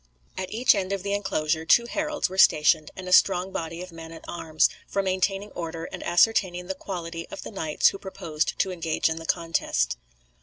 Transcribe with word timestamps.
At 0.35 0.51
each 0.51 0.73
end 0.73 0.91
of 0.93 1.03
the 1.03 1.13
enclosure 1.13 1.63
two 1.63 1.85
heralds 1.85 2.27
were 2.27 2.39
stationed, 2.39 2.89
and 2.95 3.07
a 3.07 3.13
strong 3.13 3.51
body 3.51 3.83
of 3.83 3.91
men 3.91 4.11
at 4.11 4.25
arms, 4.27 4.67
for 4.87 5.03
maintaining 5.03 5.51
order 5.51 5.83
and 5.85 6.01
ascertaining 6.01 6.65
the 6.65 6.73
quality 6.73 7.27
of 7.29 7.43
the 7.43 7.51
knights 7.51 7.89
who 7.89 7.99
proposed 7.99 8.57
to 8.57 8.71
engage 8.71 9.09
in 9.09 9.17
the 9.19 9.27
contest. 9.27 9.97